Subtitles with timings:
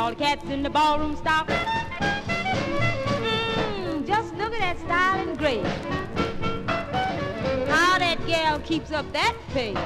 [0.00, 1.46] all the cats in the ballroom stop.
[3.46, 5.66] Mm, just look at that style and grace.
[7.68, 9.76] How that gal keeps up that pace.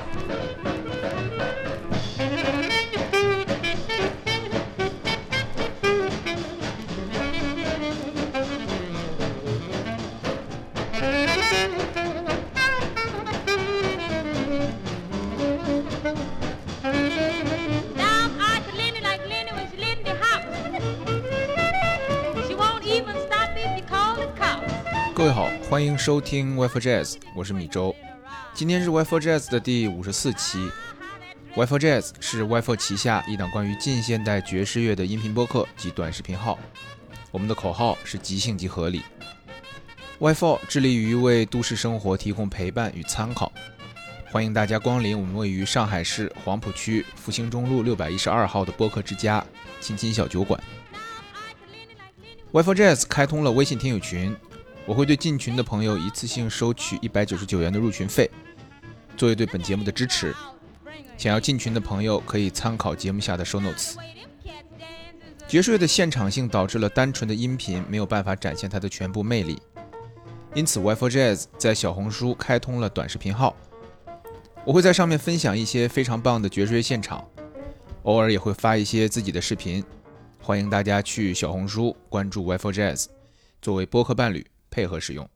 [26.05, 27.97] 收听 w i f e Jazz，我是米周。
[28.53, 30.71] 今天是 w i f e Jazz 的第五十四期。
[31.57, 36.59] w i f e Jazz 是 w i f e 旗下一档关于近现代爵士乐的音频播客及短视频号。
[37.31, 39.01] 我们的口号是即兴即合理。
[40.19, 43.51] w i f e 致力于为都市生活提供陪伴与参考。
[44.31, 49.43] 欢迎大家光临我们位于上海市黄浦区复兴中路六百一十二号的播客之家——
[49.81, 50.63] 亲亲小酒馆。
[52.53, 54.37] w i f e Jazz 开通了微信听友群。
[54.87, 58.31] 我会对进群的朋友一次性收取一百九十九元的入群费，
[59.17, 60.35] 作为对本节目的支持。
[61.17, 63.95] 想要进群的朋友可以参考节目下的 show notes。
[65.49, 69.59] 爵士乐的现场性导致了单纯的音频没有办法展现它的全部魅力，
[70.55, 73.57] 因此 w i f e Jazz 在小红书开通了短视频号，
[74.65, 77.25] 我会在上面分享一些非常棒的爵士乐现场，
[78.03, 79.83] 偶尔也会发一些自己的视频，
[80.43, 83.07] 欢迎大家去小红书关注 w i f e Jazz，
[83.63, 84.45] 作为播客伴侣。
[84.75, 85.31] 配合使用。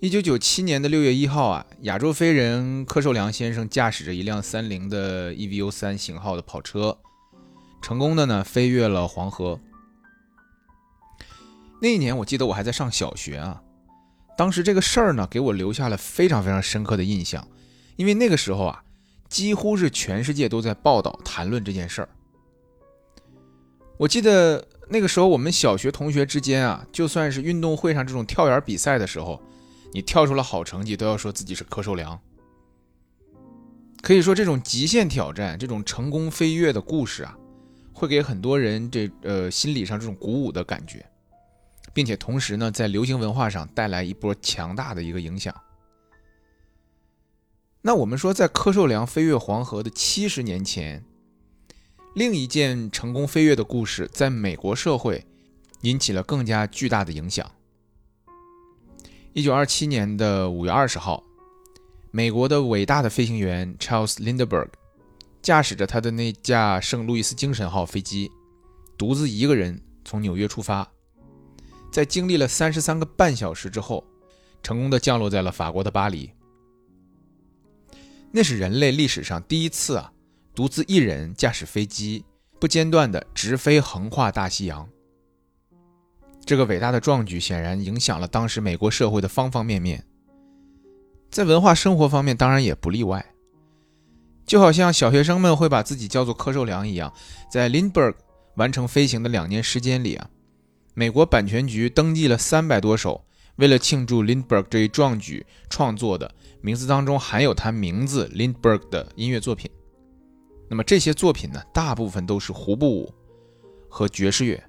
[0.00, 6.96] 一九九七年的六月一号啊，亚洲飞人柯受良先生驾驶着一辆三菱的 EVO 三型号的跑车，
[7.82, 9.58] 成功的呢飞越了黄河。
[11.82, 13.60] 那一年我记得我还在上小学啊，
[14.38, 17.48] 当时这个事儿呢给我留下了非常非常深刻的印象，
[17.96, 18.84] 因为那个时候啊，
[19.28, 22.08] 几乎是全世界都在报道谈论这件事儿。
[24.00, 24.66] 我记得。
[24.92, 29.40] 那个时候，我们小学同学之间啊，就算是运动会上这种跳远比赛的时候，
[29.92, 32.20] 你跳出了好成绩，都要说自己是柯受良。
[34.02, 37.38] 可以说，这种极限挑战、这种成功飞跃的故事啊，
[37.92, 41.06] 会给很多人这呃心理上这种鼓舞的感觉，
[41.92, 45.54] 并且同时呢，在流行文化上带来一波强大的一个影响。
[47.80, 51.04] 那我们说，在柯受良飞越黄河的七十年前。
[52.14, 55.24] 另一件成功飞跃的故事，在美国社会
[55.82, 57.48] 引起了更加巨大的影响。
[59.32, 61.22] 一九二七年的五月二十号，
[62.10, 64.70] 美国的伟大的飞行员 Charles Lindbergh
[65.40, 68.28] 驾驶着他的那架圣路易斯精神号飞机，
[68.98, 70.90] 独自一个人从纽约出发，
[71.92, 74.04] 在经历了三十三个半小时之后，
[74.64, 76.28] 成功的降落在了法国的巴黎。
[78.32, 80.12] 那是人类历史上第一次啊！
[80.54, 82.24] 独自一人驾驶飞机，
[82.58, 84.88] 不间断地直飞横跨大西洋。
[86.44, 90.04] 这个伟大的壮举显然影响了当时美国社会的方方面面，
[91.30, 93.24] 在文化生活方面当然也不例外。
[94.46, 97.12] 就好像小学生们会把自己叫做柯受良一样，
[97.48, 98.14] 在 Lindbergh
[98.56, 100.28] 完成飞行的两年时间里啊，
[100.94, 103.24] 美国版权局登记了三百多首
[103.56, 109.70] 为了庆祝 Lindbergh 这一壮举创作的名字当中含有他名字 Lindbergh 的音乐作品。
[110.70, 113.12] 那么这些作品呢，大部分都是胡步舞
[113.88, 114.62] 和爵士乐，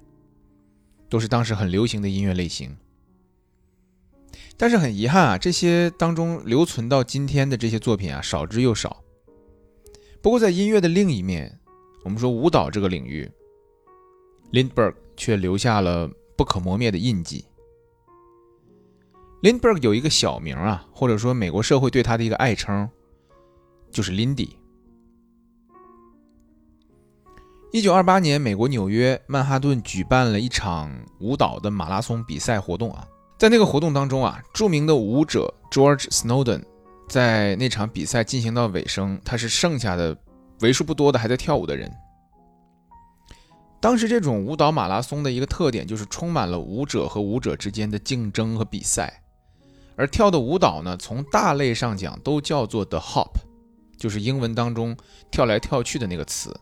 [1.08, 2.76] 都是当时很流行的音乐类型。
[4.56, 9.04] 但是很遗憾啊，这些当中留存到今天的这些作品啊，少之又少。
[10.20, 11.56] 不过在音乐的另一面，
[12.04, 13.30] 我们说舞蹈这个领域
[14.52, 17.44] ，Lindbergh 却留下了不可磨灭的印记。
[19.40, 22.90] Lindbergh 有一个小名啊，或者说美国社会对他的一个爱称，
[23.92, 24.50] 就是 Lindy。
[27.72, 33.02] 一九二八年，美国纽约曼哈顿举办了一场舞蹈的马拉松比赛活动啊，
[33.38, 36.62] 在那个活动当中啊，著名的舞者 George Snowden
[37.08, 40.14] 在那场比赛进行到尾声，他是剩下的
[40.60, 41.90] 为数不多的还在跳舞的人。
[43.80, 49.22] 当时这种舞蹈马拉松的一个特点就是充满了舞者和舞者之间的竞争和比赛，
[49.96, 53.30] 而跳的舞蹈呢，从大类上讲都叫做 the hop，
[53.96, 54.94] 就是英文当中
[55.30, 56.54] 跳来跳去的那个词。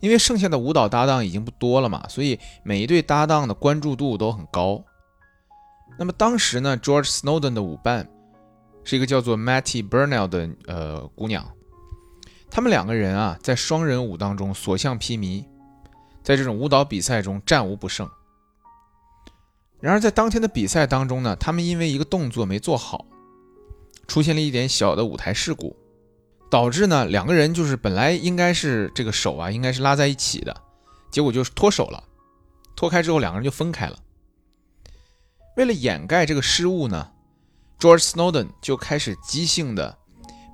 [0.00, 4.84] 因为剩下的舞蹈搭档已经不多了嘛，所以每一对搭档的关注度都很高。
[5.98, 8.08] 那么当时呢，George Snowden 的舞伴
[8.84, 11.44] 是一个叫做 Matty Burnell 的呃姑娘，
[12.50, 15.44] 他们两个人啊，在双人舞当中所向披靡，
[16.22, 18.08] 在这种舞蹈比赛中战无不胜。
[19.80, 23.04] 然而在当天的比赛当中呢，他们因为一个动作没做好，
[24.06, 25.76] 出现了一点小的舞台事故。
[26.50, 30.62] 导致呢两个人就是本来应该是这个手啊应该是拉在一起的，
[31.10, 32.02] 结果就是脱手了。
[32.76, 33.98] 脱开之后，两个人就分开了。
[35.56, 37.10] 为了掩盖这个失误呢
[37.80, 39.98] ，George Snowden 就开始即兴的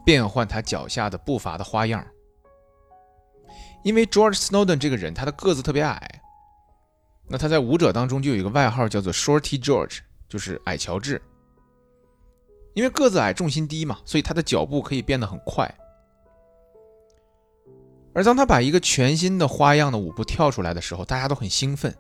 [0.06, 2.02] 变换他脚下的步伐的花样。
[3.82, 6.23] 因为 George Snowden 这个人，他的个子特别矮，
[7.29, 11.20] 那他在舞者当中就有一个外号叫做 Shorty George，就是矮乔治。
[12.73, 15.73] 因为个子矮，重心低嘛，所以他的脚步可以变得很快。
[18.14, 21.94] 而当他把一个全新的花样的舞步跳出来的时候，大家都很兴奋。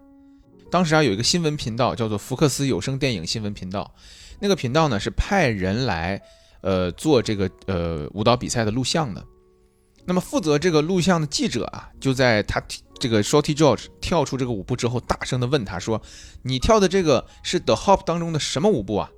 [0.70, 3.92] 当时啊，有一个新闻频道叫做福克斯有声电影新闻频道，
[4.40, 6.20] 那个频道呢是派人来
[6.62, 9.24] 呃做这个呃舞蹈比赛的录像的。
[10.06, 12.62] 那么负责这个录像的记者啊，就在他
[12.98, 16.00] 这个 Shorty George 跳出这个舞步之后，大声的问他说
[16.42, 19.10] ：“你跳的这个是 The Hop 当中的什么舞步啊？”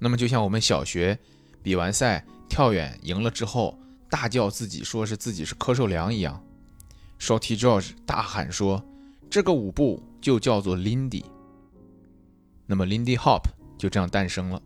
[0.00, 1.18] 那么就像我们小学
[1.62, 3.78] 比完赛跳远赢了之后，
[4.10, 6.44] 大叫自己说是自己是柯受良一样
[7.20, 8.84] ，Shorty George 大喊说
[9.30, 11.24] ：“这个舞步就叫做 Lindy。”
[12.66, 13.42] 那么 Lindy Hop
[13.78, 14.60] 就这样诞生了。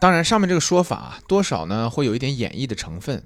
[0.00, 3.24] 当然，上面这个说法多少呢会有一点演绎的成分，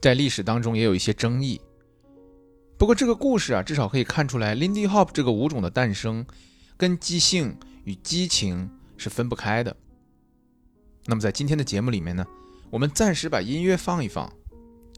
[0.00, 1.60] 在历史当中也有一些争议。
[2.78, 6.24] 不过这个故事啊，至少可以看出来，Lindy Hop 这个舞种的诞生
[6.76, 9.76] 跟即兴与激情是分不开的。
[11.04, 12.24] 那么在今天的节目里面呢，
[12.70, 14.30] 我们暂时把音乐放一放，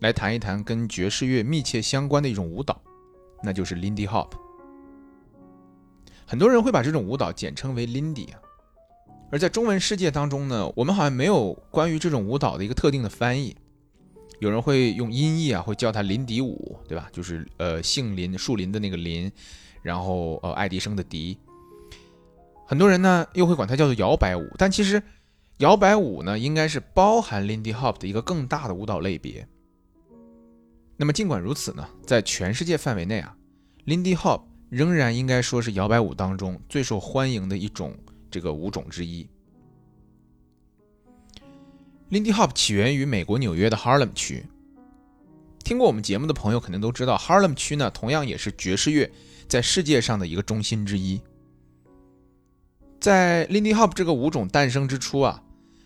[0.00, 2.82] 来谈一谈跟爵士乐密切相关的一种舞蹈，
[3.44, 4.32] 那就是 Lindy Hop。
[6.26, 8.40] 很多人会把这种舞蹈简称为 Lindy 啊。
[9.30, 13.56] 而在中文世界当中呢，我们好像没有关于这种舞蹈的一个特定的翻译。
[14.40, 17.08] 有人会用音译啊，会叫它林迪舞，对吧？
[17.12, 19.30] 就是呃，姓林树林的那个林，
[19.82, 21.38] 然后呃，爱迪生的迪。
[22.66, 25.00] 很多人呢又会管它叫做摇摆舞，但其实
[25.60, 29.46] 摇摆舞呢应该是包含 Lindy Hop 的一个更大的舞蹈类别。
[30.96, 33.34] 那么尽管如此呢，在全世界范围内啊
[33.86, 37.94] ，Lindy Hop 仍然应该说是摇摆舞当中最受欢迎的一种。
[38.30, 39.28] 这个舞种之一
[42.10, 44.46] ，Lindy Hop 起源于美国纽约的 Harlem 区。
[45.64, 49.10] 听过我们节目的朋友肯定都知道，Harlem 区呢同样也是爵士乐
[49.48, 51.20] 在世界上的一个中心之一。
[53.00, 55.42] 在 Lindy Hop 这个舞种诞生之初啊，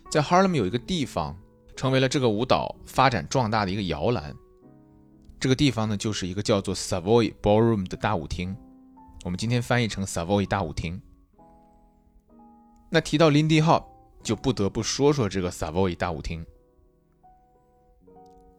[0.09, 1.37] 在 Harlem 有一个地方
[1.75, 4.33] 成为了这个舞蹈发展壮大的一个摇篮。
[5.39, 8.55] 这个地方呢就是一个叫做 Savoy Ballroom 的大舞厅，
[9.23, 11.01] 我们今天翻译成 Savoy 大舞厅。
[12.89, 13.83] 那提到 Lindy Hop，
[14.23, 16.45] 就不得不说说这个 Savoy 大舞厅。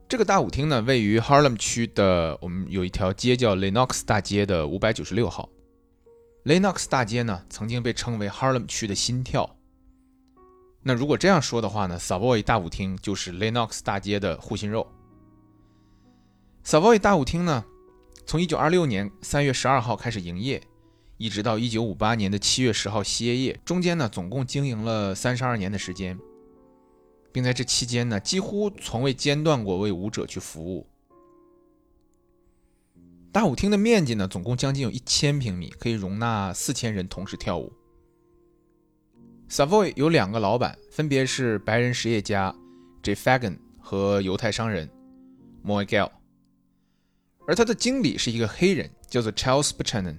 [0.09, 5.49] 这个大舞厅呢，位于 Harlem 区的，我们有一条街叫 Lenox 大街的五百九十六号。
[6.45, 9.57] Lenox 大街呢，曾经被称为 Harlem 区的心跳。
[10.89, 14.87] 那如果这样说的话呢，Savoy 大舞厅就是 Lenox 大街的护心肉。
[16.65, 17.65] Savoy 大舞厅呢，
[18.25, 20.63] 从一九二六年三月十二号开始营业。
[21.17, 26.17] 一直到一九五八年的七月十号歇业，中间呢总共经营了三十二年的时间，
[27.33, 30.87] 并在这期间呢几乎从未间断过为舞者去服务。
[33.33, 37.73] 大舞厅的面积呢总共将近有一千平米，可以容纳四千人同时跳舞。
[39.49, 42.55] Savoy 有两个老板，分别是白人实业家
[43.03, 43.15] J.
[43.15, 44.91] Fagan 和犹太商人
[45.65, 46.11] Moy Gale，
[47.47, 50.19] 而他的经理是一个黑人，叫做 Charles Buchanan。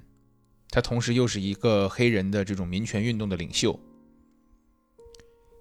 [0.69, 3.77] 他同时又是一个黑人的这种民权运动的领袖，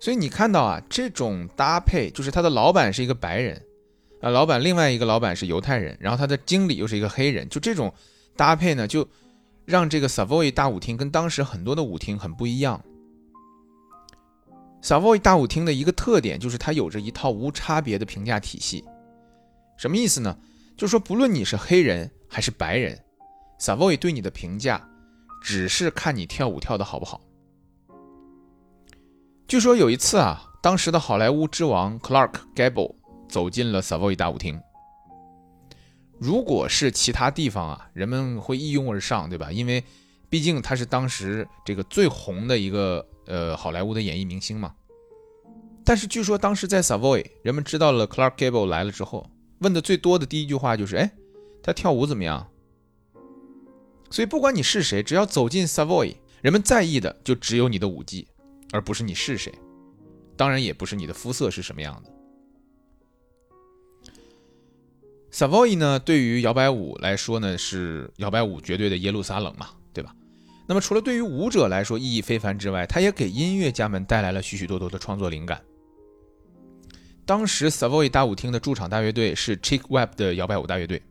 [0.00, 3.60] 所以你看到啊，这种搭配就是他的老板是一个白人，
[4.20, 7.92] 啊，老板另外一个老板是犹太人，然后他的经理又是一个黑人，就这种
[8.36, 9.08] 搭配呢，就
[9.64, 12.80] 让这个 Savoy 大舞厅跟当时很多的舞厅很不一样。
[14.86, 18.84] Savoy 大舞厅的一个特点就是它有着一套无差别的评价体系，
[19.76, 20.38] 什么意思呢？
[20.76, 22.96] 就是说不论你是黑人还是白人
[23.58, 24.88] ，Savoy 对你的评价。
[25.42, 27.20] 只是看你跳舞跳的好不好。
[29.48, 32.94] 据说有一次啊，当时的好莱坞之王 Clark Gable
[33.28, 34.60] 走进了 Savoy 大舞厅。
[36.18, 39.50] 如果是其他地方啊，人们会一拥而上，对吧？
[39.50, 39.82] 因为
[40.28, 44.74] 毕竟他是当时这个最红的一个呃好莱坞的演艺明星嘛。
[45.84, 51.12] 但是据说当时在 Savoy，人们知道了 Clark Gable 来了之后，问的最多的第一句话就是：“哎，
[51.62, 52.50] 他跳舞怎么样？”
[54.10, 58.26] 所以，不管你是谁，只要走进 Savoy，人们在意的就只有你的舞技，
[58.72, 59.52] 而不是你是谁。
[60.36, 62.10] 当然，也不是你的肤色是什么样的。
[65.32, 69.70] Savoy 呢，对于摇摆舞来说呢，是摇摆舞绝对的耶路撒冷嘛，
[70.68, 75.62] 那么，除了对于舞者来说意义非凡之外，它也给音乐家们带来了许许多多的创作灵感。
[77.24, 81.02] 当时 Savoy 大舞厅的驻场大乐队是 Chick Webb 的摇摆舞大乐队。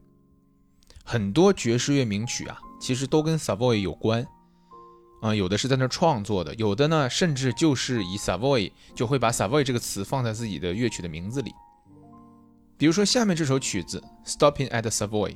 [1.04, 4.26] 很多爵士乐名曲啊，其实都跟 Savoy 有关
[5.22, 11.54] 啊，有的是在那创作的，有的呢，甚至就是以 Savoy 就会把 Savoy 这个词放在自己的乐曲的名字里。
[12.78, 15.30] 比如说下面这首曲子《Stopping at the Savoy》，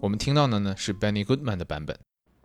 [0.00, 1.96] 我们听到的呢是 Benny Goodman 的版本。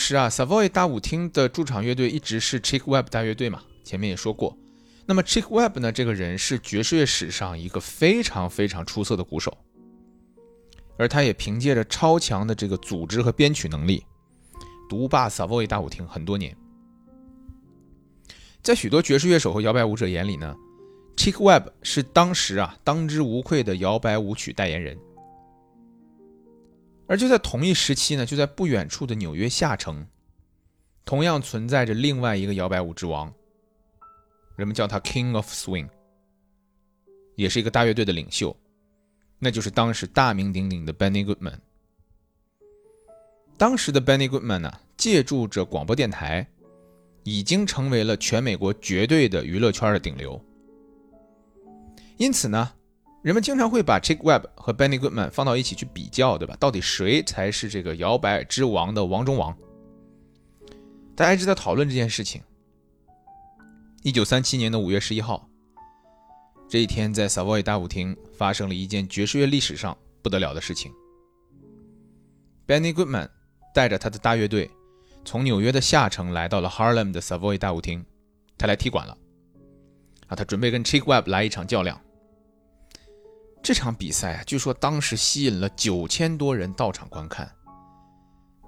[0.00, 4.56] 时啊，Savoy 大舞厅的驻场乐队一直是 Chick Webb 大乐队嘛，前面也说过。
[5.06, 9.56] 那么 Chick Webb 呢，这个人是爵士乐史上一个非常非常出色的鼓手，
[10.96, 14.04] 而他也凭借着超强的这个组织和编曲能力，
[14.88, 16.56] 独霸 Savoy 大舞厅很多年。
[18.62, 20.56] 在许多爵士乐手和摇摆舞者眼里呢
[21.16, 24.98] ，Chick Webb 是当时啊当之无愧的摇摆舞曲代言人。
[27.10, 30.06] 而就在同一时期呢，就在不远处的纽约下城，
[31.04, 33.34] 同样存在着另外一个摇摆舞之王，
[34.54, 35.88] 人们叫他 King of Swing，
[37.34, 38.56] 也是一个大乐队的领袖，
[39.40, 41.58] 那就是当时大名鼎鼎的 Benny Goodman。
[43.58, 46.46] 当时的 Benny Goodman 呢，借助着广播电台，
[47.24, 50.40] 已经成为了全美国绝对的娱乐圈的顶流，
[52.18, 52.72] 因此呢。
[53.22, 56.56] 人们经常会把 Chick Webb 和 Benny Goodman 放到一起去比较，对吧？
[56.58, 59.54] 到底谁才是这个摇摆之王的王中王？
[61.14, 62.42] 大家一直在讨论这件事情。
[64.02, 65.46] 一九三七年的五月十一号，
[66.66, 70.90] 这一天在 Savoy 大舞厅发生了一件爵士乐历史上不得了的事情。
[72.66, 73.28] Benny Goodman
[73.74, 74.70] 带着他的大乐队
[75.26, 78.02] 从纽约的下城来到了 Harlem 的 Savoy 大舞厅，
[78.56, 79.18] 他来踢馆了。
[80.28, 82.00] 啊，他准备跟 Chick Webb 来一场较量。
[83.62, 87.50] 这场比赛啊，据说当时吸引了九千多人到场观看。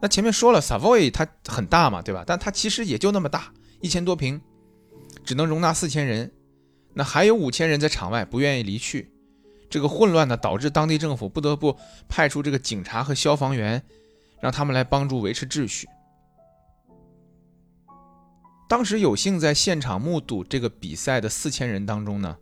[0.01, 2.25] 那前面说了，Savoy 它很大嘛，对吧？
[2.27, 4.41] 但它其实也就那么大，一千多平，
[5.25, 6.31] 只能容纳四千人。
[6.93, 9.11] 那还有五千人在场外不愿意离去，
[9.71, 11.77] 这个混乱呢，导致当地政府不得不
[12.09, 13.83] 派出这个警察和消防员，
[14.41, 15.89] 让他们来帮助维持秩序。
[18.69, 22.37] 当时有幸在现场目睹这个比赛的四千人当中呢，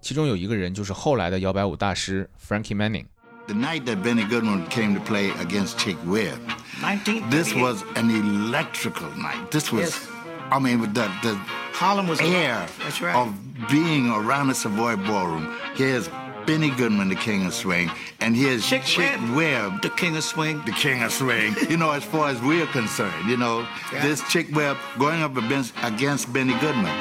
[0.00, 6.38] 其中有一个人就是后来的摇摆舞大师 Frankie Manning。The night that Benny Goodman came to play against Chick Webb,
[6.82, 7.30] 1938.
[7.30, 9.50] this was an electrical night.
[9.50, 10.08] This was, Yes.
[10.50, 11.34] I mean, with the, the
[11.72, 13.14] Harlem was air That's right.
[13.14, 13.32] of
[13.70, 15.56] being around the Savoy Ballroom.
[15.76, 16.08] Here's
[16.46, 20.22] Benny Goodman, the king of swing, and here's Chick Chick, Webb, Webb, the king of
[20.24, 20.60] swing.
[20.64, 21.54] the king of swing.
[21.68, 24.02] you know, as far as we're concerned, you know, Yeah.
[24.02, 26.94] this Chick Webb going up against, against Benny Goodman.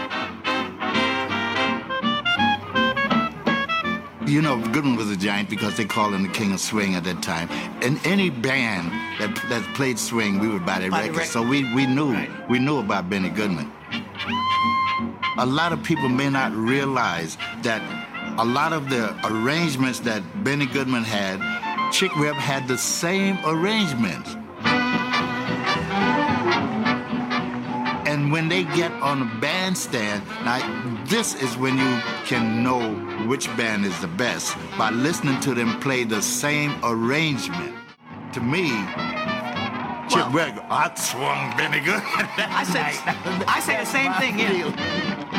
[4.31, 7.03] You know, Goodman was a giant because they called him the king of swing at
[7.03, 7.49] that time.
[7.83, 11.19] And any band that, that played swing, we would buy their the records.
[11.19, 11.31] record.
[11.33, 12.49] So we, we knew Right.
[12.49, 13.73] we knew about Benny Goodman.
[15.39, 17.83] A lot of people may not realize that
[18.39, 21.41] a lot of the arrangements that Benny Goodman had,
[21.91, 24.37] Chick Webb had the same arrangements.
[28.07, 32.95] And when they get on the bandstand, now this is when you can know
[33.26, 37.75] which band is the best by listening to them play the same arrangement.
[38.35, 38.69] To me,
[40.09, 42.05] Chick Well- Webb, I swung Benny Goodman.
[42.38, 44.38] I say, I say the same thing.
[44.38, 45.26] Yeah.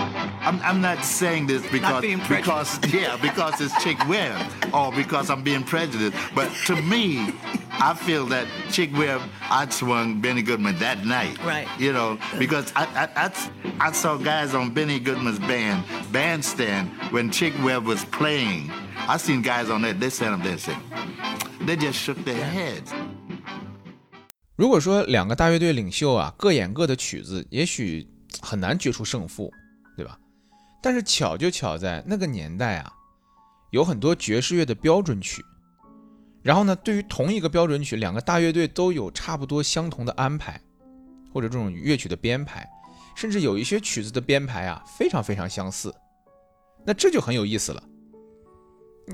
[0.40, 4.40] I'm, I'm not saying this because being because yeah because it's Chick Webb
[4.72, 6.16] or because I'm being prejudiced.
[6.34, 7.32] But to me,
[7.72, 9.20] I feel that Chick Webb
[9.50, 11.38] I'd swung Benny Goodman that night.
[11.44, 11.68] Right.
[11.78, 17.30] You know because I I, I, I saw guys on Benny Goodman's band bandstand when
[17.30, 18.71] Chick Webb was playing.
[19.08, 20.00] I seen guys on that.
[20.00, 20.76] They sat up there and said
[21.60, 22.92] they just shook their heads.
[24.56, 28.08] 如果说两个大乐队领袖啊各演各的曲子，也许
[28.40, 29.59] 很难决出胜负，对吧？
[30.81, 32.91] 但是巧就巧在那个年代啊，
[33.70, 35.44] 有很多爵士乐的标准曲，
[36.41, 40.59] 然后呢，对于同一个标准曲，两个大乐队都有差不多相同的安排，
[41.31, 42.67] 或者这种乐曲的编排，
[43.15, 45.94] 甚至有一些曲子的编排啊非常非常相似，
[46.83, 47.83] 那这就很有意思了。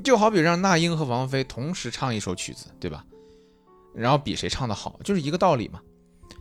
[0.03, 3.03] 就好比让那英和王菲同时唱一首曲子，对吧？
[3.95, 5.81] 然后比谁唱的好，就是一个道理嘛，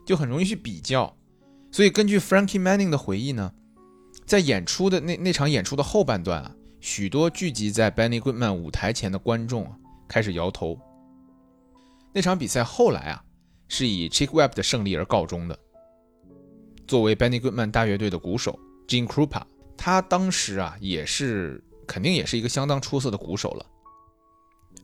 [0.05, 1.17] 就很容易去比较。
[1.73, 3.53] 所以根据 Frankie Manning 的回忆呢，
[4.27, 9.73] 在演出的那那场演出的后半段啊，许多聚集在 Benny Goodman 舞台前的观众
[10.09, 10.77] 开始摇头。
[12.12, 13.23] 那场比赛后来啊
[13.69, 15.57] 是以 Chick Webb 的胜利而告终的。
[16.89, 18.59] 作为 Benny Goodman 大乐队的鼓手
[18.89, 19.43] Gene Krupa，
[19.77, 23.67] 他当时啊也是肯定也是一个相当出色的鼓手了。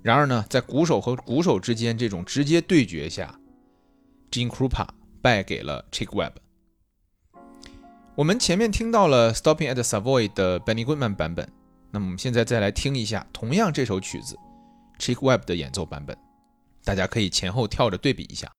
[0.02, 3.38] 然而呢，在鼓手和鼓手之间这种直接对决下
[4.30, 4.86] ，Gene Krupa
[5.20, 6.32] 败给了 Chick Webb。
[8.14, 11.48] 我们前面听到了 Stopping at the Savoy 的 Benny Goodman 版本，
[11.90, 14.36] 那么我们现在再来听一下同样这首曲子
[14.98, 16.14] Chick Webb 的演奏版本，
[16.84, 18.52] 大家可以前后跳着对比一下。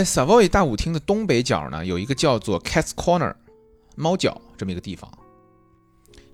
[0.00, 3.34] 在 Savoy 大舞厅的东北角呢，有一个叫做 Cat's Corner
[3.96, 5.12] 猫角这么一个地方。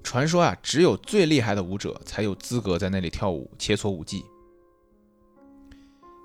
[0.05, 4.24] 传说啊，只有最厉害的舞者才有资格在那里跳舞切磋舞技。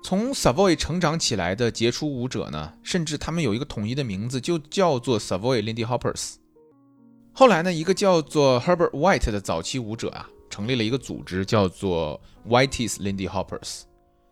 [0.04, 6.34] 从 Savoy 成长起来的杰出舞者呢，甚至他们有一个统一的名字，就叫做 Savoy Lindy Hoppers。
[7.32, 13.80] 后来呢，一个叫做 Herbert White 的早期舞者啊，成立了一个组织，叫做 White's Lindy Hoppers。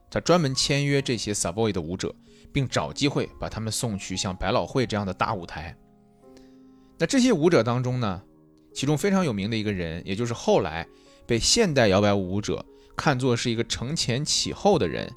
[0.08, 2.14] 他专门签约这些 Savoy 的舞者，
[2.52, 5.76] 并找机会把他们送去像百老汇这样的大舞台。
[6.98, 8.22] 那这些舞者当中呢，
[8.74, 10.86] 其中非常有名的一个人，也就是后来
[11.26, 12.64] 被现代摇摆舞者
[12.96, 15.10] 看作是一个承前启后的人。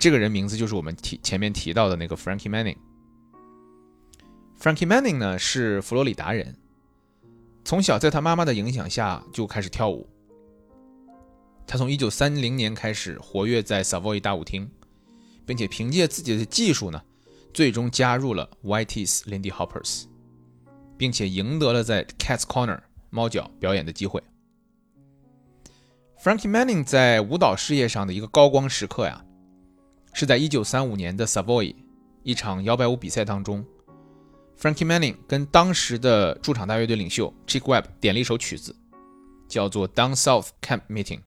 [0.00, 2.78] 这个人名字就是我们提前面提到的那个 Frankie Manning。
[4.58, 6.56] Frankie Manning 呢是佛罗里达人，
[7.64, 10.08] 从小在他妈妈的影响下就开始跳舞。
[11.66, 14.70] 他从1930年开始活跃在 Savoy 大舞厅，
[15.46, 17.02] 并且凭借自己的技术呢，
[17.52, 20.04] 最终加入了 Whitey's Lindy Hoppers，
[20.96, 24.22] 并且赢得了在 Cat's Corner 猫脚表演的机会。
[26.22, 29.24] Frankie Manning 在舞蹈事业上的一个高光时刻呀。
[30.14, 31.74] 是在1935年的 Savoy
[32.22, 33.64] 一场摇摆舞比赛当中
[34.60, 38.76] ，Frankie Manning 跟当时的驻场大乐队领袖 Chick Webb 点了一首曲子，
[39.48, 41.20] 叫做《Down South Camp Meeting》。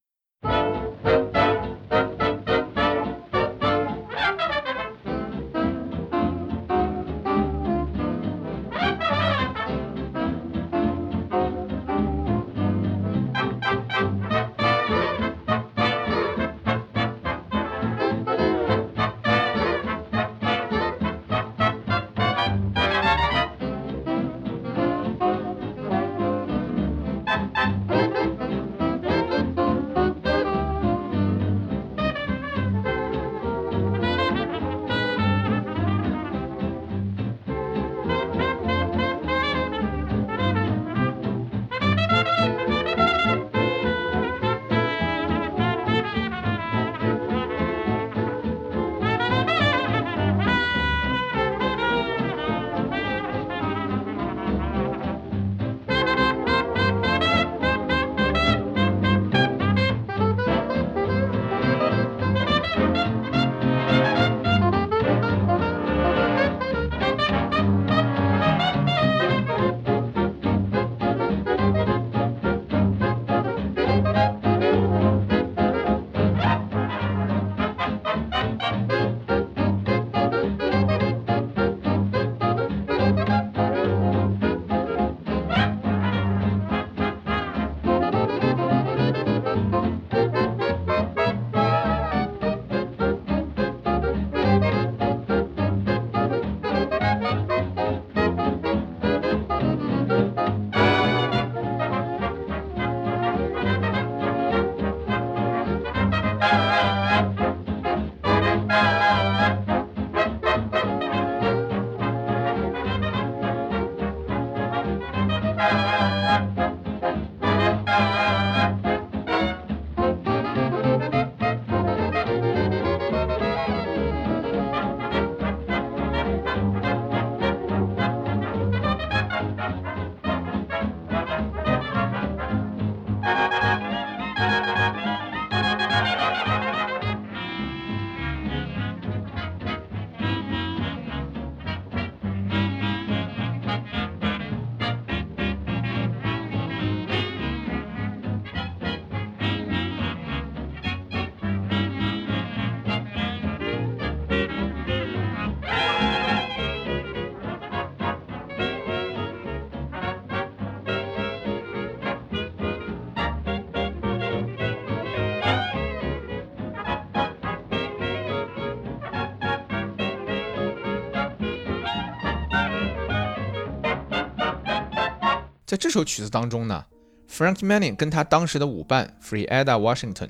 [175.75, 176.85] 在这首曲子当中呢
[177.29, 180.29] ，Frank Manning 跟他当时的舞伴 Freada Washington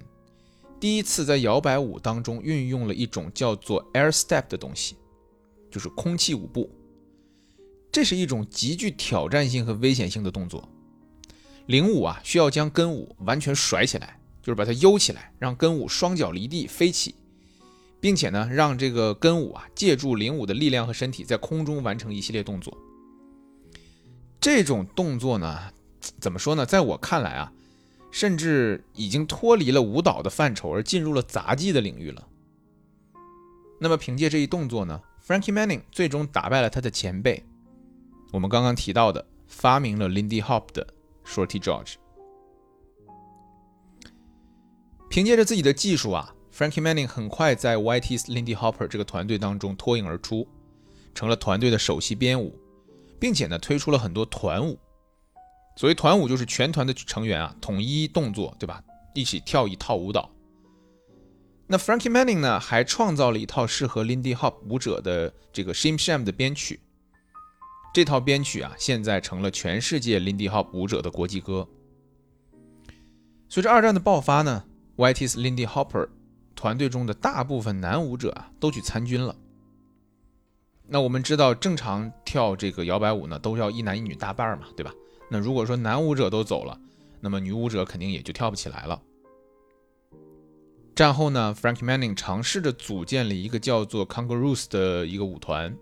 [0.80, 4.96] 第一次在摇摆舞当中运用了一种叫做 Air Step 的东西，
[5.70, 6.72] 就是空气舞步。
[7.92, 10.68] 这是一种极具挑战性和危险性的动作。
[11.68, 17.14] 领舞啊，需要将根舞完全甩起来，就是把它悠起来，让根舞双脚离地飞起，
[18.00, 22.76] 并且呢，让这个根舞啊借助领舞的力量和身体在空中完成一系列动作。
[24.46, 25.74] 这种动作呢，
[26.22, 26.68] 怎么说呢？
[26.68, 27.52] 在我看来啊，
[28.12, 32.28] 甚至已经脱离了舞蹈的范畴，而进入了杂技的领域了。
[33.82, 37.44] 那么凭借这一动作呢，Frankie Manning 最终打败了他的前辈，
[38.32, 40.86] 我们刚刚提到的发明了 Lindy Hop 的
[41.26, 41.96] Shorty George。
[45.10, 50.48] 凭借着自己的技术啊，Frankie Manning 很快在 YT's Lindy Hopper 这个团队当中脱颖而出，
[51.16, 52.56] 成了团队的首席编舞，
[53.20, 54.80] 并且呢推出了很多团舞。
[55.78, 58.82] 所谓团舞，就是全团的成员啊统一动作，对吧？
[59.14, 60.30] 一起跳一套舞蹈。
[61.68, 66.80] 那 Frankie Manning 呢，还创造了一套适合 Lindy Hop 舞者的这个 Shim Sham 的编曲。
[67.94, 71.68] 这套编曲啊，现在成了全世界 Lindy Hop 舞者的国际歌。
[73.50, 74.64] 随着二战的爆发呢
[74.98, 76.08] ，YT's Lindy Hopper
[76.56, 79.36] 团队中的大部分男舞者啊，都去参军了。
[80.88, 84.94] 那我们知道，正常跳这个摇摆舞呢，都要一男一女大半嘛，对吧？
[85.30, 86.80] 那如果说男舞者都走了，
[87.20, 89.02] 那么女舞者肯定也就跳不起来了。
[90.94, 95.76] 战后呢，Frankie Manning 尝试着组建了一个叫做 Kangaroos 的一个舞团。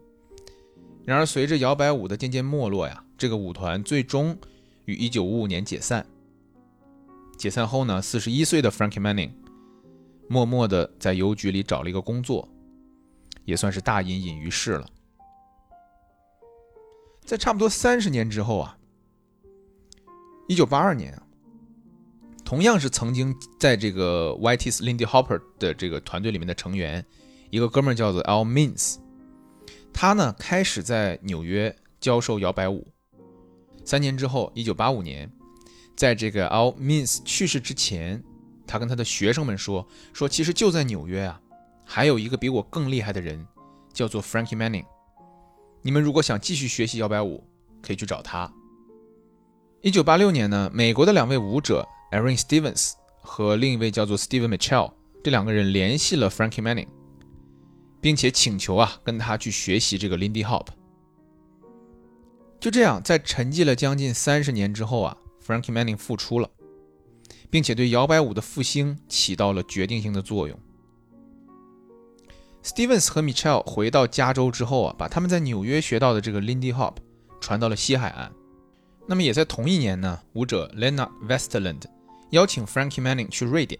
[1.06, 4.38] 然而，随着摇摆舞的渐渐没落呀，这个舞团最终
[4.86, 6.06] 于1955年解散。
[7.38, 9.32] 解散后呢，41岁的 Frankie Manning
[10.30, 12.48] 默默地在邮局里找了一个工作，
[13.45, 14.88] 也算是大隐隐于市了。
[17.25, 18.77] 在差不多三十年之后啊
[20.49, 21.23] ，1982年啊。
[22.45, 27.03] 同样是曾经在这个 YT's Lindy Hopper 的这个团队里面的成员，
[27.49, 28.97] 一个哥们儿叫做 Al Means，
[29.93, 32.86] 他呢开始在纽约教授摇摆舞。
[33.86, 35.32] 三年之后，一九八五年，
[35.95, 38.21] 在这个 Al Means 去世之前，
[38.67, 41.41] 他跟他的学生们说：“说其实就在纽约啊，
[41.86, 43.46] 还有一个比我更厉害的人，
[43.91, 44.86] 叫做 Frankie Manning。
[45.82, 47.43] 你们如果想继续学习摇摆舞，
[47.82, 48.52] 可以去找他。”
[49.82, 51.88] 一九八六年呢，美国的两位舞者。
[52.13, 52.91] Aaron Stevens
[53.22, 54.93] 和另一位叫做 Steven Mitchell，
[55.24, 56.88] 这两个人联系了 Frankie Manning，
[58.00, 60.67] 并且请求啊跟他去学习这个 Lindy Hop。
[62.60, 66.48] 就这样，在沉寂了将近三十年之后啊，Frankie Manning 复出了，
[67.50, 70.56] 并且对摇摆舞的复兴起到了决定性的作用。
[72.63, 76.95] Stevens 和 Michelle 回到加州之后啊，把他们在纽约学到的这个 Lindy Hop
[77.41, 78.32] 传到了西海岸。
[79.06, 81.82] 那么也在同一年呢，舞者 Lena Westland。
[82.30, 83.80] 邀请 Frankie Manning 去瑞典，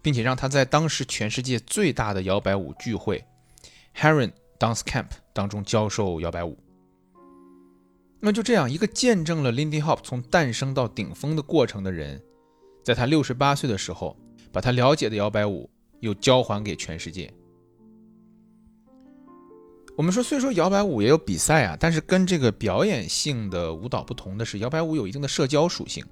[0.00, 3.24] 并且让他在当时全世界最大的摇摆舞聚会
[3.94, 6.58] Heron Dance Camp 当中教授摇摆舞。
[8.18, 12.20] 那就这样一个见证了 Lindy Hop 从诞生到顶峰的过程的人，
[12.82, 14.16] 在他六十八岁的时候，
[14.50, 17.32] 把他了解的摇摆舞又交还给全世界。
[19.94, 26.04] 我们说，虽说摇摆舞也有比赛啊，但是跟这个表演性的舞蹈不同的是，摇摆舞有一定的社交属性。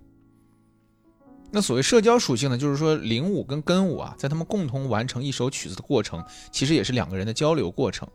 [1.50, 8.06] 那所谓社交属性呢，就是说领舞跟跟舞啊，在他们共同完成一首曲子的过程，其实也是两个人的交流过程。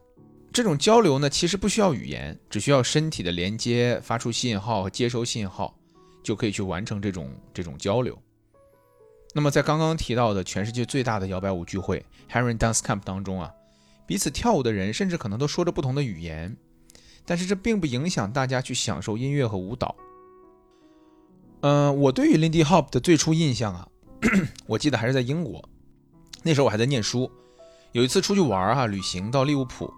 [0.53, 5.75] 这种交流呢，其实不需要语言，只需要身体的连接，发出信号和接收信号，
[6.23, 8.17] 就可以去完成这种这种交流。
[9.33, 13.51] 那么在刚刚提到的全世界最大的摇摆舞聚会 Heron Dance Camp 当中啊，
[14.07, 16.55] 彼此跳舞的人甚至可能都说着不同的语言，
[17.25, 19.95] 但是这并不影响大家去享受音乐和舞蹈。
[21.61, 23.87] 嗯，我对于 Lindy Hop 的最初印象啊，
[24.67, 25.67] 我记得还是在英国，
[26.43, 27.31] 那时候我还在念书。
[27.93, 29.91] 有一次出去玩哈，旅行到利物浦，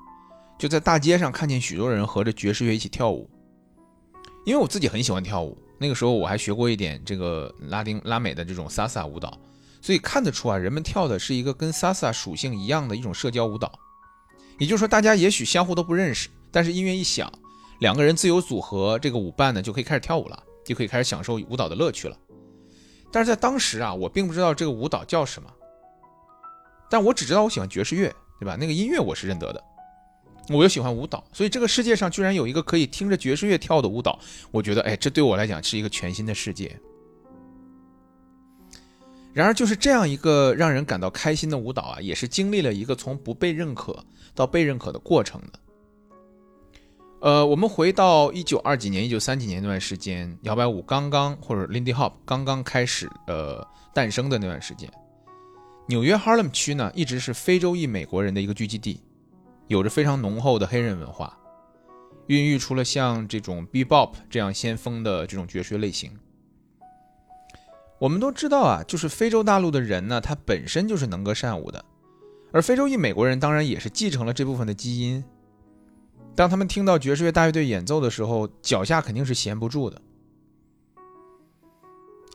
[0.57, 3.29] 就在大街上看见许多人合着爵士乐一起跳舞。
[4.45, 9.37] 因为我自己很喜欢跳舞，那个时候我还学过一点这个拉丁拉美的这种 Sasa 舞蹈，
[9.81, 13.77] 所以看得出啊，人们跳的是一个跟 Sasa 属性一样的一种社交舞蹈。
[14.57, 17.31] 也就是说，大家也许相互都不认识，但是音乐一响，
[17.79, 20.43] 两个人自由组合这个舞伴呢，就可以开始跳舞了。
[20.65, 22.17] 就可以开始享受舞蹈的乐趣了。
[23.09, 25.49] 但是在当时啊，我并不知道这个舞蹈叫什么，
[26.89, 28.57] 但我只知道我喜欢爵士乐，对吧？
[28.59, 29.63] 那个音乐我是认得的，
[30.49, 34.19] 我又喜欢舞蹈，所以这个世界上居然有一个可以听着爵士乐跳的舞蹈，
[34.51, 36.77] 我觉得，哎，这对我来讲是一个全新的世界。
[39.37, 45.59] 然而，就是这样一个让人感到开心的舞蹈啊，也是经历了一个从不被认可到被认可的过程的。
[47.21, 54.91] 呃，我们回到一九二几年、一九三几年那段时间，摇摆舞刚刚或者 Lindy Hop 刚刚开始呃诞生的那段时间，
[55.87, 58.99] 纽约 Harlem 区呢一直是非洲裔美国人的一个聚集地，
[59.67, 61.37] 有着非常浓厚的黑人文化，
[62.25, 66.09] 孕育出了像这种 Bebop 这样先锋的这种爵士类型。
[67.99, 71.83] 我们都知道啊，就是非洲大陆的人呢，他本身就是能歌善舞的，
[72.51, 75.23] 而非洲裔美国人当然也是继承了这部分的基因。
[76.35, 79.99] 当他们听到爵士乐大乐队演奏的时候，脚下肯定是闲不住的。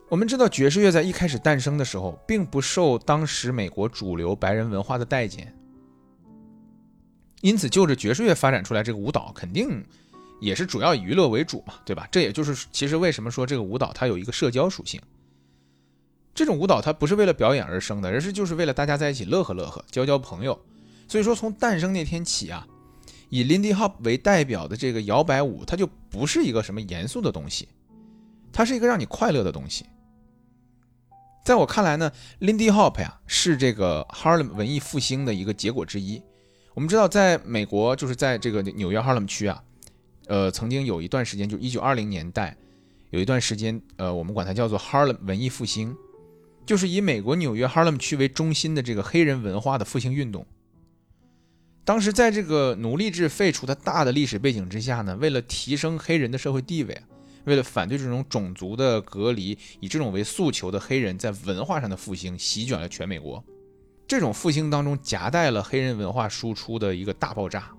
[0.09, 5.57] 我们知道，爵士乐在一开始诞生的时候，并不受当时美国主流白人文化的待见。
[7.41, 9.83] 因此，就着爵士乐发展出来这个舞蹈，肯定
[10.41, 12.07] 也是主要以娱乐为主嘛，对吧？
[12.11, 15.01] 这也就是其实为什么说这个舞蹈它有一个社交属性。
[16.35, 20.59] 这种舞蹈它不是为了表演而生的，而是就是为了大家在一起乐呵乐呵、交交朋友。
[21.09, 22.67] 所以说，从诞生那天起啊，
[23.29, 27.69] 以 Lindy Hop 为代表的这个摇摆舞，它就不是一个什么严肃的东西，
[28.53, 29.85] 它是一个让你快乐的东西。
[31.45, 36.23] 在我看来呢，Lindy Hop 呀是这个 Harlem 文艺复兴的一个结果之一。
[36.73, 39.63] 我们知道，在美国，就是在这个纽约 Harlem 区啊，
[40.29, 42.57] 呃，曾经有一段时间，就一九二零年代，
[43.11, 45.95] 有一段时间，呃，我们管它叫做 Harlem 文艺复兴，
[46.65, 50.47] 就是以美国纽约 Harlem 区为中心的这个黑人文化的复兴运动。
[51.85, 57.03] 当时在这个奴隶制废除的大的历史背景之下呢，为了提升黑人的社会地位，
[57.45, 63.43] 为了反对这种种族的隔离，以这种为诉求的黑人在文化上的复兴，席卷了全美国。
[64.07, 67.73] 这种复兴当中夹带了黑人文化输出的一个大爆炸。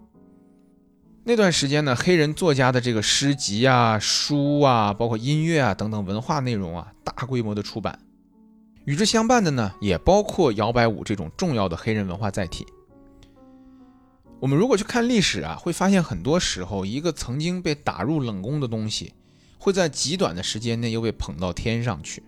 [1.23, 7.97] 那段时间呢，黑人作家的这个诗集啊、书啊，包括音乐啊等等文化内容啊，大规模的出版。
[8.85, 12.65] 与之相伴的呢，也包括摇摆舞这种重要的黑人文化载体。
[14.39, 19.13] 我们如果去看历史啊，会发现很多时候，一个曾经被打入冷宫的东西，
[19.57, 22.21] 会在极短的时间内又被捧到天上去。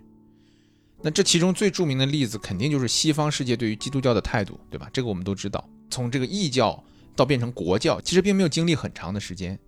[1.02, 4.90] 那这其中最著名的例子，肯定就是西方世界对于基督教的态度，对吧？
[4.94, 6.82] 这个我们都知道，从这个异教
[7.18, 9.60] 到变成国教，其实并没有经历很长的时间。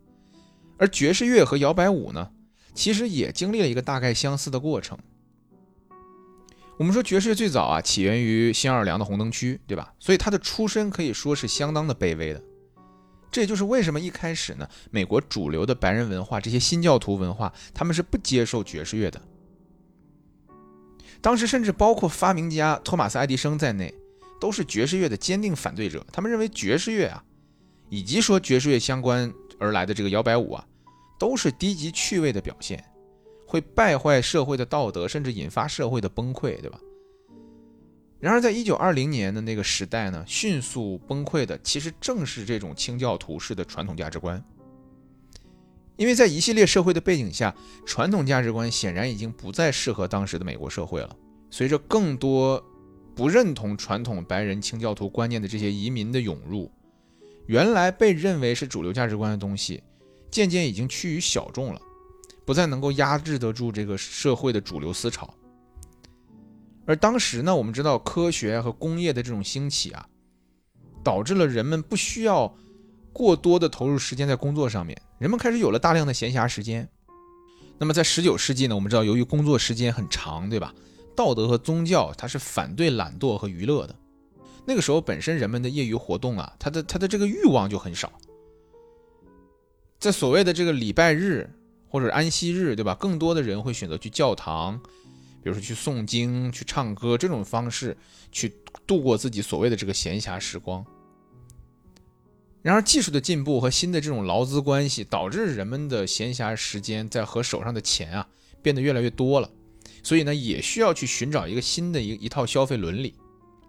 [0.78, 2.32] 而爵士乐和摇摆舞呢，
[2.74, 4.98] 其实也经历了一个大概相似的过程。
[6.78, 9.92] 我们说爵士乐最早啊，起源于新奥尔良的红灯区，对吧？
[9.98, 12.42] 所以它的出身可以说是相当的卑微的。
[13.32, 19.20] 这也就是为什么一开始呢，美国主流的白人文化，这些新教徒文化，他们是不接受爵士乐的。
[21.20, 23.92] 当时甚至包括发明家托马斯·爱迪生在内，
[24.40, 26.06] 都是爵士乐的坚定反对者。
[26.14, 27.24] 他们认为爵士乐啊，
[27.90, 30.64] 以及说爵士乐相关而来的这个摇摆舞啊，
[31.18, 32.84] 都是低级趣味的表现，
[33.48, 36.80] 会败坏社会的道德，甚至引发社会的崩溃，对吧？
[38.20, 44.44] 然而，在一九二零年的那个时代呢，迅速崩溃的其实正是这种清教徒式的传统价值观。
[45.96, 47.56] 因为在一系列社会的背景下，
[47.86, 51.16] 传统价值观显然已经不再适合当时的美国社会了。
[51.50, 52.64] 随着更多
[53.16, 56.72] 不认同传统白人清教徒观念的这些移民的涌入，
[57.46, 59.82] 原来被认为是主流价值观的东西，
[60.30, 61.82] 渐渐已经趋于小众了，
[62.48, 65.32] 不再能够压制得住这个社会的主流思潮。
[66.86, 70.08] 而当时呢，我们知道科学和工业的这种兴起啊，
[71.04, 72.56] 导致了人们不需要。
[73.14, 76.88] 过多的投入时间在工作上面，人们开始有了大量的闲暇时间。
[77.80, 80.72] 那么在十九世纪呢，我们知道由于工作时间很长，对吧？
[81.16, 83.96] 道德和宗教它是反对懒惰和娱乐的。
[84.66, 88.14] 那个时候本身人们的业余活动啊，他的他的这个欲望就很少。
[89.98, 91.50] 在所谓的这个礼拜日
[91.90, 92.96] 或者安息日，对吧？
[92.96, 94.80] 更多的人会选择去教堂，
[95.44, 97.98] 比如说去诵经、去唱歌这种方式
[98.32, 98.54] 去
[98.86, 100.86] 度过自己所谓的这个闲暇时光。
[102.62, 108.28] 然而，技术的进步和新的这种劳资关系，导致人们的闲暇时间在和手上的钱啊
[108.62, 109.50] 变得越来越多了，
[110.04, 113.14] 所以呢，也需要去寻找一个新的一一套消费伦理。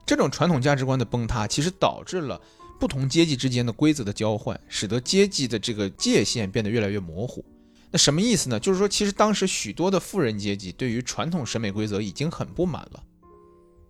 [0.04, 2.40] 这种传统价值观的崩塌，其实导致了
[2.80, 7.44] 不同阶级之间的规则的交换，使得阶级的这个界限变得越来越模糊。
[7.90, 8.60] 那什么意思呢？
[8.60, 13.02] 就是说，其实当时许多的富人阶级对于传统审美规则已经很不满了，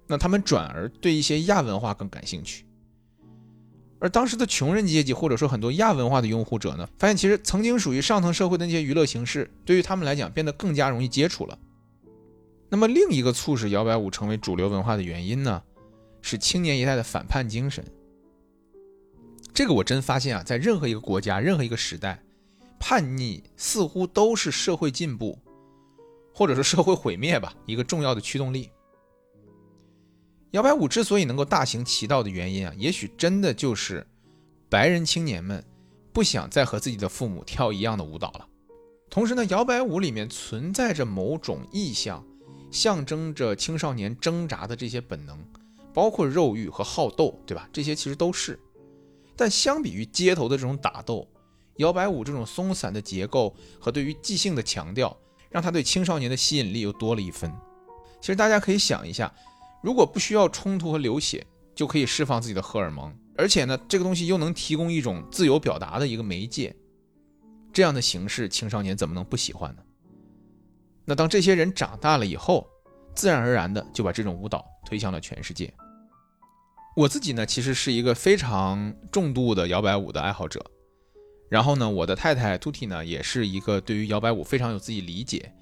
[0.07, 2.65] 那他们转而对一些亚文化更感兴趣。
[4.01, 11.59] 而当时的穷人阶级，或者说很多亚文化的拥护者呢，发现其实曾经属于上层社会的那些娱乐形式，对于他们来讲变得更加容易接触了。
[12.71, 15.61] 那么另一个促使摇摆舞成为主流文化的原因呢，
[16.23, 17.85] 是青年一代的反叛精神。
[19.53, 22.23] 这个我真发现啊，在任何一个国家、任何一个时代，
[22.79, 25.39] 叛逆似乎都是社会进步，
[26.33, 28.70] 或者说社会毁灭吧，一个重要的驱动力。
[30.53, 34.07] 摇摆舞之所以能够大行其道的原因啊，也许真的就是
[34.70, 35.62] 白人青年们
[36.12, 38.49] 不想再和自己的父母跳一样的舞蹈了。
[39.11, 42.24] 同时呢，摇摆舞里面存在着某种意象，
[42.70, 45.39] 象征着青少年挣扎的这些本能，
[45.93, 47.68] 包括肉欲和好斗，对吧？
[47.72, 48.59] 这些其实都是。
[49.37, 51.29] 但相比于街头的这种打斗，
[51.79, 55.16] 摇摆舞这种松散的结构和对于即兴的强调，
[55.51, 57.53] 让它对青少年的吸引力又多了一分。
[58.20, 59.33] 其实大家可以想一下。
[59.81, 66.74] 如果不需要冲突和流血就可以释放自己的荷尔蒙，而且呢，这个东西又能提供一种自由表达的一个媒介，
[67.72, 69.83] 这样的形式，青少年怎么能不喜欢呢？
[71.05, 72.66] 那当这些人长大了以后，
[73.14, 75.72] 自然而然的就把这种舞蹈推向了全世界。
[76.97, 80.61] 我自己呢，其实是一个非常重度的摇摆舞的爱好者。
[81.49, 85.53] 然后呢，我的太太 Tuti 呢，也是一个对于摇摆舞非常有自己理解，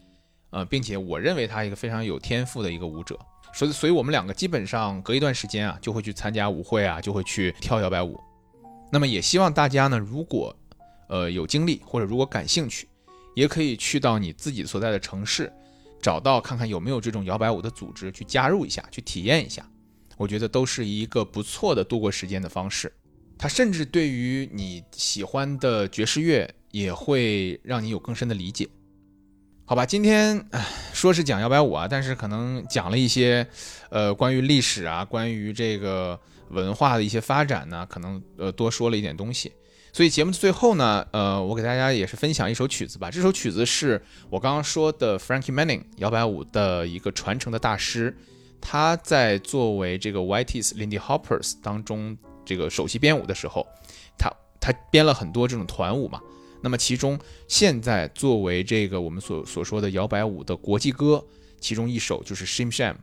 [0.51, 3.18] 呃，并且我认为她一个非常有天赋的一个舞者。
[3.55, 8.18] 所以，所以我们两个基本上隔一段时间啊，就会去参加舞会啊，就会去跳摇摆舞。
[8.93, 10.55] 那么也希望大家呢，如果
[11.09, 12.89] 呃有精力或者如果感兴趣，
[13.34, 15.53] 也可以去到你自己所在的城市，
[16.03, 19.64] 找到看看有没有这种摇摆舞的组织去加入一下，去体验一下。
[20.16, 22.93] 我觉得都是一个不错的度过时间的方式。
[23.39, 28.68] 它甚至对于你喜欢的爵士乐也会让你有更深的理解。
[29.64, 30.47] 好吧，今天
[30.93, 33.47] 说是讲摇摆舞啊，但是可能讲了一些
[33.91, 36.18] 呃关于历史啊，关于这个
[36.51, 39.53] 文化的一些发展呢，可能呃多说了一点东西。
[39.93, 43.11] 所以节目的最后呢，呃，我给大家也是分享一首曲子吧。
[43.11, 48.16] 这首曲子是我刚刚说的 Frankie Manning 摇摆舞的一个传承的大师，
[48.61, 52.16] 他在作为这个 Whitey's Lindy Hoppers 当中
[52.47, 53.66] 这个首席编舞的时候，
[54.16, 56.18] 他他编了很多这种团舞嘛。
[56.62, 61.22] 那么其中现在作为这个我们所所说的摇摆舞的国际歌，
[61.61, 62.94] 其中一首就是 Shim Sham。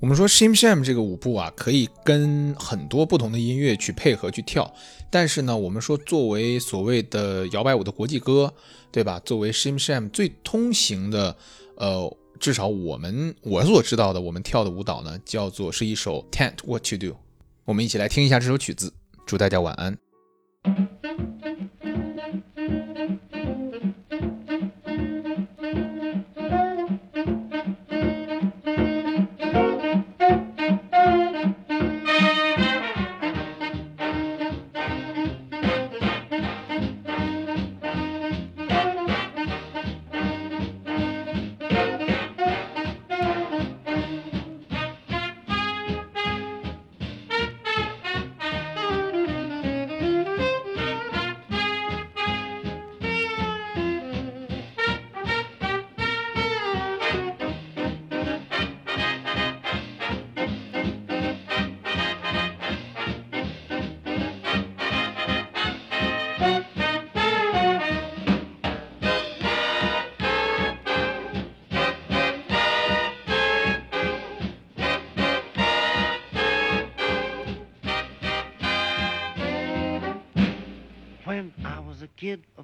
[0.00, 4.72] 我们说 Shim Sham 这个舞步啊，可以跟很多不同的音乐去配合去跳。
[5.10, 8.52] 但是呢，我们说作为所谓的摇摆舞的国际歌，
[8.90, 9.20] 对吧？
[9.20, 11.36] 作为 Shim Sham 最通行的，
[11.76, 17.16] 呃，至少我们我所知道的，我们跳的舞蹈呢，叫做是一首 Tent What to Do。
[17.64, 18.92] 我们一起来听一下这首曲子，
[19.24, 19.96] 祝大家晚安。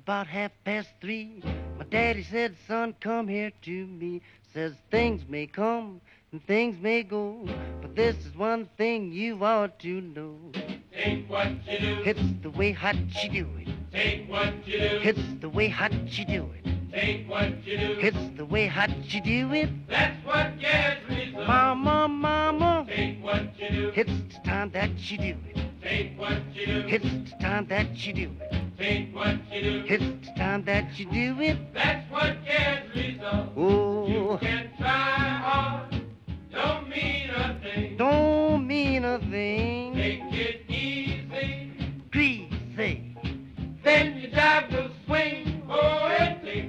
[0.08, 1.42] About half past three,
[1.76, 4.22] my daddy said, son, come here to me.
[4.54, 6.00] Says things may come
[6.32, 7.46] and things may go,
[7.82, 10.34] but this is one thing you ought to know.
[10.94, 13.68] Take what you do, It's the way hot you do it.
[13.92, 16.90] take what you do, It's the way hot you do it.
[16.90, 17.98] take what you do.
[18.00, 19.68] It's the way hot you do it.
[19.90, 21.46] That's what gets results.
[21.46, 25.67] Mama, mama, Take what you do, it's the time that you do it.
[25.82, 28.62] Take what you do, It's the time that you do it.
[28.78, 29.84] take what you do.
[29.88, 31.58] It's the time that you do it.
[31.74, 33.50] That's what gets results.
[33.56, 36.02] You Oh, can try hard,
[36.52, 37.96] don't mean a thing.
[37.96, 39.94] don't mean a thing.
[39.94, 41.72] Take it easy,
[42.10, 43.14] Greasy.
[43.82, 45.62] then you dive to swing.
[45.68, 46.08] Oh,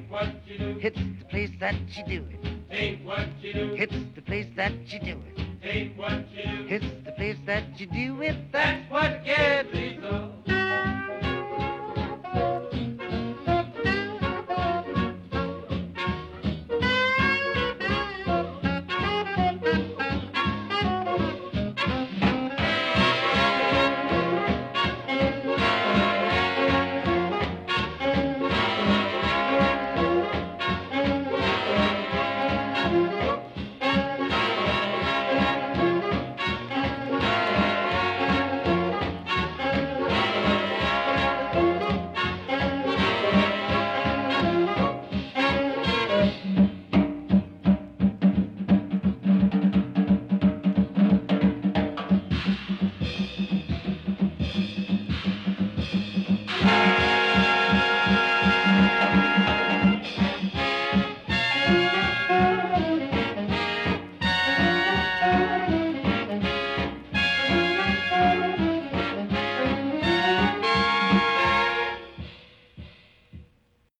[0.10, 2.39] what you do, It's the place that you do it.
[2.70, 5.45] take what you do, It's the place that you do it.
[5.62, 6.68] Take what you do.
[6.70, 8.51] It's the place that you do it.
[8.51, 10.68] That's what gets results.